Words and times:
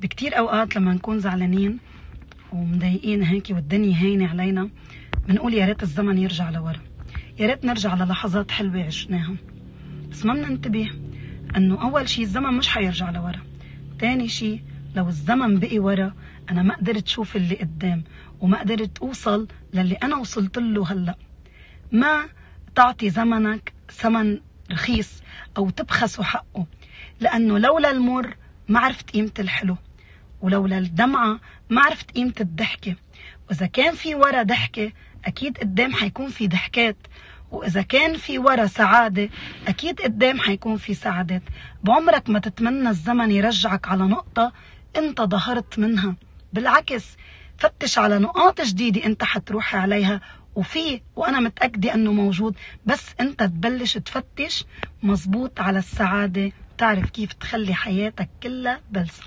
بكتير 0.00 0.38
أوقات 0.38 0.76
لما 0.76 0.94
نكون 0.94 1.18
زعلانين 1.18 1.78
ومضايقين 2.52 3.22
هيك 3.22 3.46
والدنيا 3.50 3.96
هينة 3.96 4.28
علينا 4.28 4.70
بنقول 5.28 5.54
يا 5.54 5.66
ريت 5.66 5.82
الزمن 5.82 6.18
يرجع 6.18 6.50
لورا. 6.50 6.80
يا 7.38 7.46
ريت 7.46 7.64
نرجع 7.64 7.94
للحظات 7.94 8.50
حلوة 8.50 8.84
عشناها. 8.84 9.34
بس 10.10 10.26
ما 10.26 10.34
بننتبه 10.34 10.90
إنه 11.56 11.82
أول 11.82 12.08
شيء 12.08 12.24
الزمن 12.24 12.54
مش 12.54 12.68
حيرجع 12.68 13.10
لورا. 13.10 13.40
تاني 13.98 14.28
شيء 14.28 14.62
لو 14.96 15.08
الزمن 15.08 15.58
بقي 15.58 15.78
ورا 15.78 16.14
أنا 16.50 16.62
ما 16.62 16.76
قدرت 16.76 17.06
أشوف 17.06 17.36
اللي 17.36 17.54
قدام 17.54 18.04
وما 18.40 18.60
قدرت 18.60 18.98
أوصل 18.98 19.48
للي 19.74 19.94
أنا 19.94 20.16
وصلت 20.16 20.58
له 20.58 20.92
هلأ. 20.92 21.16
ما 21.92 22.24
تعطي 22.74 23.10
زمنك 23.10 23.72
ثمن 23.90 24.40
رخيص 24.72 25.22
أو 25.56 25.70
تبخسه 25.70 26.22
حقه 26.22 26.66
لأنه 27.20 27.58
لولا 27.58 27.90
المر 27.90 28.36
ما 28.68 28.80
عرفت 28.80 29.10
قيمة 29.10 29.32
الحلو. 29.38 29.76
ولولا 30.40 30.78
الدمعة 30.78 31.40
ما 31.70 31.80
عرفت 31.82 32.10
قيمة 32.10 32.34
الضحكه 32.40 32.94
وإذا 33.48 33.66
كان 33.66 33.94
في 33.94 34.14
ورا 34.14 34.42
ضحكه 34.42 34.92
أكيد 35.24 35.58
قدام 35.58 35.92
حيكون 35.92 36.28
في 36.28 36.48
ضحكات. 36.48 36.96
وإذا 37.50 37.82
كان 37.82 38.16
في 38.16 38.38
ورا 38.38 38.66
سعادة 38.66 39.28
أكيد 39.68 40.00
قدام 40.00 40.40
حيكون 40.40 40.76
في 40.76 40.94
سعادات. 40.94 41.42
بعمرك 41.84 42.30
ما 42.30 42.38
تتمنى 42.38 42.88
الزمن 42.88 43.30
يرجعك 43.30 43.88
على 43.88 44.04
نقطة 44.04 44.52
أنت 44.96 45.20
ظهرت 45.20 45.78
منها. 45.78 46.14
بالعكس 46.52 47.16
فتش 47.58 47.98
على 47.98 48.18
نقاط 48.18 48.60
جديدة 48.60 49.06
أنت 49.06 49.24
حتروح 49.24 49.76
عليها. 49.76 50.20
وفي 50.54 51.00
وأنا 51.16 51.40
متأكدة 51.40 51.94
أنه 51.94 52.12
موجود. 52.12 52.56
بس 52.86 53.06
أنت 53.20 53.42
تبلش 53.42 53.98
تفتش 53.98 54.64
مزبوط 55.02 55.60
على 55.60 55.78
السعادة. 55.78 56.52
تعرف 56.78 57.10
كيف 57.10 57.32
تخلي 57.32 57.74
حياتك 57.74 58.28
كلها 58.42 58.80
بلسم 58.90 59.24